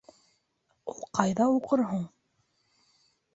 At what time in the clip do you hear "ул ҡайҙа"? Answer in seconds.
0.93-1.47